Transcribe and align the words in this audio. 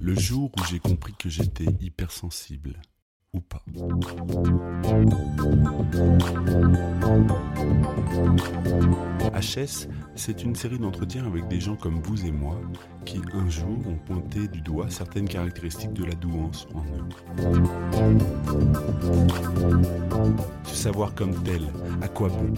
Le 0.00 0.14
jour 0.14 0.50
où 0.58 0.64
j'ai 0.64 0.78
compris 0.78 1.14
que 1.18 1.28
j'étais 1.28 1.66
hypersensible 1.80 2.80
ou 3.32 3.40
pas. 3.40 3.62
HS, 9.34 9.88
c'est 10.16 10.42
une 10.42 10.54
série 10.54 10.78
d'entretiens 10.78 11.26
avec 11.26 11.46
des 11.48 11.60
gens 11.60 11.76
comme 11.76 12.00
vous 12.02 12.26
et 12.26 12.32
moi 12.32 12.60
qui, 13.04 13.20
un 13.32 13.48
jour, 13.48 13.78
ont 13.86 13.98
pointé 14.06 14.48
du 14.48 14.60
doigt 14.60 14.90
certaines 14.90 15.28
caractéristiques 15.28 15.92
de 15.92 16.04
la 16.04 16.14
douance 16.14 16.66
en 16.74 16.84
eux. 16.84 17.08
Savoir 20.80 21.14
comme 21.14 21.34
tel, 21.42 21.60
à 22.00 22.08
quoi 22.08 22.30
bon. 22.30 22.54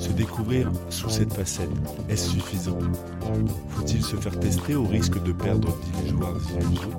Se 0.00 0.08
découvrir 0.08 0.72
sous 0.88 1.10
cette 1.10 1.34
facette, 1.34 1.68
est-ce 2.08 2.30
suffisant? 2.30 2.78
Faut-il 3.68 4.02
se 4.02 4.16
faire 4.16 4.40
tester 4.40 4.74
au 4.74 4.86
risque 4.86 5.22
de 5.22 5.32
perdre 5.32 5.76
d'illusoires 5.76 6.38
illusions 6.54 6.98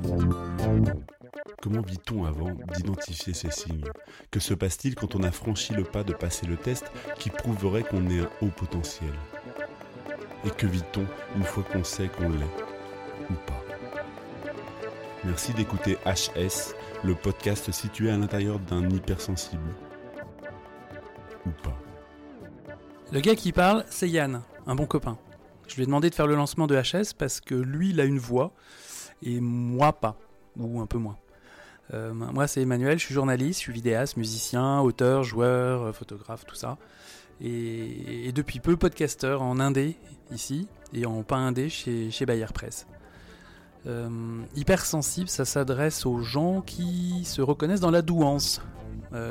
Comment 1.60 1.82
vit-on 1.82 2.26
avant 2.26 2.52
d'identifier 2.76 3.34
ces 3.34 3.50
signes? 3.50 3.86
Que 4.30 4.40
se 4.40 4.54
passe-t-il 4.54 4.94
quand 4.94 5.16
on 5.16 5.24
a 5.24 5.32
franchi 5.32 5.74
le 5.74 5.84
pas 5.84 6.04
de 6.04 6.14
passer 6.14 6.46
le 6.46 6.56
test 6.56 6.86
qui 7.18 7.32
prouverait 7.32 7.82
qu'on 7.82 8.08
est 8.08 8.20
un 8.20 8.30
haut 8.44 8.52
potentiel? 8.56 9.14
Et 10.46 10.52
que 10.52 10.68
vit-on 10.68 11.08
une 11.36 11.46
fois 11.46 11.64
qu'on 11.64 11.84
sait 11.84 12.10
qu'on 12.10 12.30
l'est 12.30 13.32
ou 13.32 13.34
pas? 13.48 13.64
Merci 15.24 15.54
d'écouter 15.54 15.98
HS, 16.06 16.76
le 17.04 17.16
podcast 17.16 17.72
situé 17.72 18.12
à 18.12 18.18
l'intérieur 18.18 18.60
d'un 18.60 18.88
hypersensible. 18.88 19.74
Le 23.12 23.20
gars 23.20 23.36
qui 23.36 23.52
parle, 23.52 23.86
c'est 23.90 24.10
Yann, 24.10 24.42
un 24.66 24.76
bon 24.76 24.86
copain. 24.86 25.18
Je 25.68 25.76
lui 25.76 25.84
ai 25.84 25.86
demandé 25.86 26.10
de 26.10 26.16
faire 26.16 26.28
le 26.28 26.36
lancement 26.36 26.68
de 26.68 26.76
HS 26.76 27.14
parce 27.18 27.42
que 27.42 27.56
lui, 27.56 27.92
il 27.92 28.02
a 28.02 28.06
une 28.06 28.20
voix 28.20 28.52
et 29.24 29.40
moi 29.40 29.94
pas, 29.94 30.18
ou 30.58 30.82
un 30.82 30.86
peu 30.86 30.98
moins. 30.98 31.18
Euh, 31.94 32.14
moi, 32.14 32.48
c'est 32.48 32.62
Emmanuel, 32.62 33.00
je 33.00 33.06
suis 33.06 33.14
journaliste, 33.14 33.60
je 33.60 33.64
suis 33.64 33.74
vidéaste, 33.74 34.18
musicien, 34.18 34.82
auteur, 34.82 35.24
joueur, 35.24 35.84
euh, 35.84 35.92
photographe, 35.94 36.46
tout 36.46 36.56
ça. 36.56 36.78
Et, 37.40 38.32
depuis 38.34 38.60
peu, 38.60 38.76
podcasteur 38.76 39.42
en 39.42 39.60
indé 39.60 39.96
ici 40.32 40.68
et 40.94 41.06
en 41.06 41.24
pas 41.24 41.38
indé 41.38 41.70
chez, 41.70 42.12
chez 42.12 42.26
Bayer 42.26 42.48
Presse. 42.54 42.88
Euh, 43.88 44.10
hypersensible, 44.56 45.30
ça 45.30 45.46
s'adresse 45.46 46.06
aux 46.06 46.20
gens 46.20 46.62
qui 46.62 47.24
se 47.26 47.42
reconnaissent 47.42 47.80
dans 47.80 47.92
la 47.92 48.02
douance. 48.02 48.62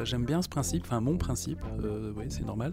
J'aime 0.02 0.24
bien 0.24 0.42
ce 0.42 0.48
principe, 0.48 0.82
enfin 0.84 1.00
mon 1.00 1.16
principe, 1.16 1.60
oui 2.16 2.24
c'est 2.28 2.44
normal, 2.44 2.72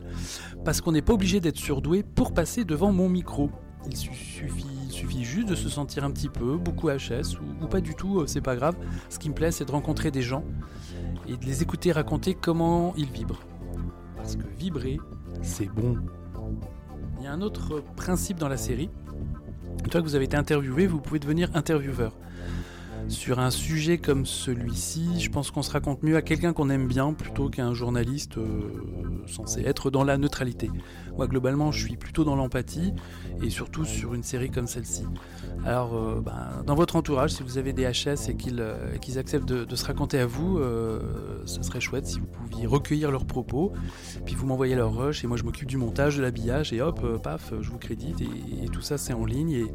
parce 0.66 0.82
qu'on 0.82 0.94
n'est 0.94 1.04
pas 1.04 1.14
obligé 1.14 1.40
d'être 1.40 1.58
surdoué 1.58 2.02
pour 2.02 2.34
passer 2.34 2.66
devant 2.66 2.92
mon 2.92 3.08
micro. 3.08 3.52
Il 3.86 3.98
suffit, 3.98 5.24
juste 5.24 5.50
de 5.50 5.56
se 5.56 5.70
sentir 5.70 6.04
un 6.04 6.12
petit 6.12 6.30
peu, 6.30 6.58
beaucoup 6.58 6.90
HS 6.90 7.38
ou, 7.62 7.68
pas 7.68 7.82
du 7.82 7.96
tout, 7.96 8.20
euh, 8.20 8.28
c'est 8.28 8.42
pas 8.42 8.56
grave. 8.56 8.76
Ce 9.10 9.20
qui 9.20 9.30
me 9.30 9.34
plaît, 9.34 9.52
c'est 9.52 9.66
de 9.66 9.72
rencontrer 9.72 10.12
des 10.12 10.22
gens 10.22 10.44
et 11.28 11.38
de 11.38 11.46
les 11.46 11.62
écouter 11.62 11.92
raconter 11.92 12.34
comment 12.34 12.94
ils 12.96 13.10
vibrent. 13.10 13.44
Parce 14.16 14.36
que 14.36 14.46
vibrer, 14.58 15.00
c'est 15.42 15.68
bon. 15.68 15.98
Il 17.18 17.24
y 17.24 17.28
a 17.28 17.32
un 17.32 17.42
autre 17.42 17.84
principe 17.96 18.38
dans 18.38 18.50
la 18.50 18.58
série. 18.58 18.90
Une 19.84 19.92
fois 19.92 20.02
que 20.02 20.06
vous 20.06 20.16
avez 20.16 20.26
été 20.26 20.38
interviewé, 20.38 20.88
vous 20.88 21.00
pouvez 21.00 21.20
devenir 21.20 21.50
intervieweur. 21.54 22.14
Sur 23.08 23.40
un 23.40 23.52
sujet 23.52 23.98
comme 23.98 24.26
celui-ci, 24.26 25.20
je 25.20 25.30
pense 25.30 25.52
qu'on 25.52 25.62
se 25.62 25.72
raconte 25.72 26.04
mieux 26.04 26.16
à 26.16 26.22
quelqu'un 26.22 26.54
qu'on 26.54 26.70
aime 26.70 26.88
bien 26.88 27.14
plutôt 27.14 27.50
qu'à 27.50 27.66
un 27.66 27.74
journaliste 27.74 28.38
euh, 28.38 28.72
censé 29.28 29.62
être 29.62 29.92
dans 29.92 30.04
la 30.04 30.18
neutralité. 30.18 30.70
Moi, 31.18 31.28
globalement, 31.28 31.72
je 31.72 31.86
suis 31.86 31.98
plutôt 31.98 32.24
dans 32.24 32.36
l'empathie 32.36 32.94
et 33.42 33.50
surtout 33.50 33.86
sur 33.86 34.14
une 34.14 34.24
série 34.24 34.50
comme 34.50 34.68
celle-ci. 34.68 35.04
Alors, 35.66 35.96
euh, 35.96 36.22
ben, 36.22 36.64
dans 36.66 36.76
votre 36.76 36.96
entourage, 36.96 37.32
si 37.32 37.44
vous 37.44 37.58
avez 37.58 37.72
des 37.72 37.84
HS 37.84 38.30
et 38.30 38.36
qu'ils 38.36 38.60
euh, 38.60 38.98
acceptent 39.18 39.48
de, 39.48 39.76
se 39.76 39.86
raconter 39.86 40.20
à 40.20 40.26
vous, 40.26 40.58
euh, 40.58 41.00
ce 41.46 41.62
serait 41.64 41.80
chouette 41.80 42.06
si 42.06 42.20
vous 42.20 42.26
pouviez 42.26 42.66
recueillir 42.66 43.12
leurs 43.12 43.26
propos, 43.26 43.72
puis 44.26 44.36
vous 44.36 44.46
m'envoyez 44.46 44.76
leur 44.76 44.96
rush 44.96 45.24
et 45.24 45.28
moi 45.28 45.38
je 45.38 45.44
m'occupe 45.44 45.68
du 45.68 45.78
montage, 45.78 46.18
de 46.18 46.22
l'habillage 46.22 46.74
et 46.74 46.82
hop, 46.82 47.22
paf, 47.22 47.54
je 47.62 47.70
vous 47.70 47.78
crédite 47.78 48.22
et, 48.22 48.68
tout 48.72 48.82
ça 48.82 48.98
c'est 48.98 49.14
en 49.14 49.26
ligne 49.26 49.52
et, 49.52 49.66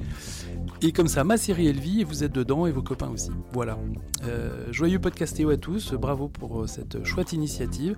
et, 0.83 0.93
comme 0.93 1.09
ça, 1.09 1.25
ma 1.25 1.37
série 1.37 1.69
elle 1.69 1.81
vit 1.81 2.01
et 2.01 2.05
vous 2.05 2.25
êtes 2.25 2.33
dedans 2.33 2.67
et 2.67 2.73
vos 2.73 2.83
copains 2.83 3.11
aussi. 3.11 3.18
Voilà. 3.53 3.79
joyeux 4.71 4.99
podcastéo 4.99 5.51
à 5.51 5.57
tous, 5.57 5.95
bravo 5.95 6.29
pour 6.29 6.69
cette 6.69 7.05
chouette 7.05 7.33
initiative. 7.33 7.97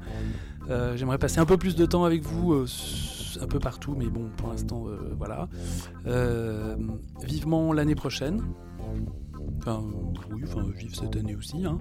J'aimerais 0.69 1.19
passer 1.19 1.39
un 1.39 1.47
peu 1.47 1.57
plus 1.57 1.77
de 1.77 1.87
temps 1.87 2.05
avec 2.05 2.23
vous 2.23 2.67
un 3.39 3.47
peu 3.47 3.59
partout, 3.59 3.95
mais 3.97 4.07
bon, 4.07 4.31
pour 4.37 4.49
l'instant, 4.49 4.87
euh, 4.89 5.15
voilà. 5.17 5.49
Euh, 6.07 6.77
vivement 7.23 7.73
l'année 7.73 7.95
prochaine. 7.95 8.43
Enfin, 9.59 9.85
oui, 10.31 10.43
enfin, 10.45 10.65
vive 10.75 10.95
cette 10.95 11.17
année 11.17 11.37
aussi. 11.37 11.65
Hein. 11.67 11.79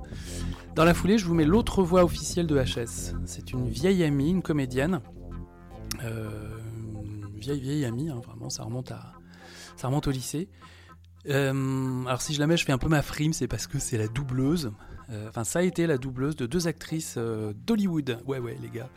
Dans 0.75 0.83
la 0.83 0.94
foulée, 0.94 1.17
je 1.17 1.25
vous 1.25 1.33
mets 1.33 1.45
l'autre 1.45 1.81
voix 1.81 2.03
officielle 2.03 2.45
de 2.45 2.57
HS. 2.57 3.16
C'est 3.25 3.53
une 3.53 3.69
vieille 3.69 4.03
amie, 4.03 4.31
une 4.31 4.41
comédienne. 4.41 4.99
Euh, 6.03 6.57
vieille, 7.35 7.61
vieille 7.61 7.85
amie, 7.85 8.09
hein, 8.09 8.19
vraiment, 8.25 8.49
ça 8.49 8.63
remonte, 8.63 8.91
à, 8.91 9.13
ça 9.78 9.88
remonte 9.88 10.07
au 10.07 10.11
lycée. 10.11 10.49
Alors 11.28 12.22
si 12.22 12.34
je 12.34 12.40
la 12.40 12.47
mets, 12.47 12.57
je 12.57 12.66
fais 12.66 12.72
un 12.72 12.78
peu 12.78 12.90
ma 12.90 13.02
frime, 13.02 13.34
c'est 13.34 13.47
parce 13.47 13.68
que 13.68 13.80
c'est 13.80 13.97
la 13.97 14.07
doubleuse. 14.07 14.72
Enfin, 15.28 15.44
ça 15.44 15.59
a 15.59 15.62
été 15.63 15.88
la 15.88 15.97
doubleuse 15.97 16.35
de 16.35 16.46
deux 16.46 16.68
actrices 16.68 17.18
d'Hollywood. 17.18 18.19
Ouais, 18.25 18.40
ouais, 18.40 18.57
les 18.62 18.69
gars. 18.69 18.90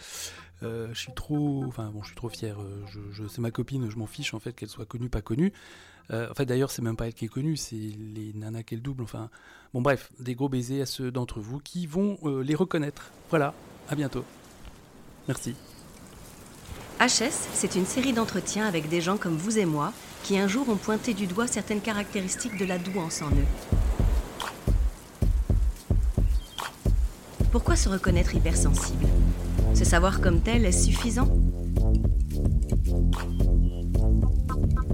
Euh, 0.62 0.88
je 0.92 0.98
suis 0.98 1.12
trop, 1.12 1.64
enfin 1.66 1.90
bon, 1.90 2.02
je 2.02 2.08
suis 2.08 2.16
trop 2.16 2.28
fier. 2.28 2.60
Euh, 2.60 2.84
je, 3.12 3.26
c'est 3.26 3.40
ma 3.40 3.50
copine, 3.50 3.90
je 3.90 3.96
m'en 3.96 4.06
fiche 4.06 4.34
en 4.34 4.38
fait 4.38 4.52
qu'elle 4.52 4.68
soit 4.68 4.86
connue, 4.86 5.08
pas 5.08 5.22
connue. 5.22 5.52
Euh, 6.10 6.30
en 6.30 6.34
fait, 6.34 6.46
d'ailleurs, 6.46 6.70
c'est 6.70 6.82
même 6.82 6.96
pas 6.96 7.06
elle 7.06 7.14
qui 7.14 7.24
est 7.24 7.28
connue, 7.28 7.56
c'est 7.56 7.76
les 7.76 8.32
nanas 8.34 8.62
qu'elle 8.62 8.82
double. 8.82 9.02
Enfin, 9.02 9.30
bon, 9.72 9.82
bref, 9.82 10.10
des 10.20 10.34
gros 10.34 10.48
baisers 10.48 10.82
à 10.82 10.86
ceux 10.86 11.10
d'entre 11.10 11.40
vous 11.40 11.58
qui 11.58 11.86
vont 11.86 12.18
les 12.42 12.54
reconnaître. 12.54 13.10
Voilà, 13.30 13.54
à 13.88 13.94
bientôt. 13.94 14.24
Merci. 15.28 15.54
HS, 17.02 17.48
c'est 17.52 17.74
une 17.74 17.84
série 17.84 18.12
d'entretiens 18.12 18.64
avec 18.64 18.88
des 18.88 19.00
gens 19.00 19.16
comme 19.16 19.36
vous 19.36 19.58
et 19.58 19.64
moi 19.64 19.92
qui 20.22 20.38
un 20.38 20.46
jour 20.46 20.68
ont 20.68 20.76
pointé 20.76 21.14
du 21.14 21.26
doigt 21.26 21.48
certaines 21.48 21.80
caractéristiques 21.80 22.56
de 22.56 22.64
la 22.64 22.78
douance 22.78 23.22
en 23.22 23.30
eux. 23.30 24.36
Pourquoi 27.50 27.74
se 27.74 27.88
reconnaître 27.88 28.36
hypersensible? 28.36 29.06
Se 29.74 29.84
savoir 29.84 30.20
comme 30.20 30.42
tel 30.42 30.64
est 30.64 30.70
suffisant? 30.70 31.26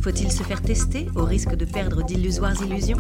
Faut-il 0.00 0.32
se 0.32 0.42
faire 0.44 0.62
tester 0.62 1.08
au 1.14 1.24
risque 1.24 1.56
de 1.56 1.66
perdre 1.66 2.02
d'illusoires 2.02 2.56
illusions? 2.62 2.96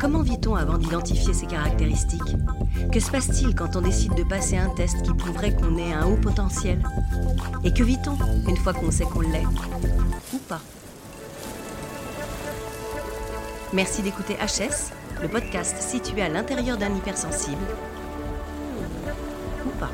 Comment 0.00 0.22
vit-on 0.22 0.54
avant 0.54 0.78
d'identifier 0.78 1.34
ces 1.34 1.44
caractéristiques? 1.44 2.34
Que 2.90 3.00
se 3.00 3.10
passe-t-il 3.10 3.54
quand 3.54 3.76
on 3.76 3.82
décide 3.82 4.14
de 4.14 4.22
passer 4.22 4.56
un 4.56 4.70
test 4.70 5.02
qui 5.02 5.12
prouverait 5.12 5.54
qu'on 5.54 5.76
est 5.76 5.92
un 5.92 6.06
haut 6.06 6.16
potentiel? 6.16 6.82
Et 7.64 7.74
que 7.74 7.82
vit-on 7.82 8.16
une 8.48 8.56
fois 8.56 8.72
qu'on 8.72 8.90
sait 8.90 9.04
qu'on 9.04 9.20
l'est? 9.20 9.44
Ou 10.32 10.38
pas? 10.48 10.60
Merci 13.74 14.00
d'écouter 14.00 14.36
HS, 14.36 14.90
le 15.20 15.28
podcast 15.28 15.76
situé 15.82 16.22
à 16.22 16.30
l'intérieur 16.30 16.78
d'un 16.78 16.94
hypersensible. 16.94 17.60
Ou 19.66 19.70
pas? 19.78 19.90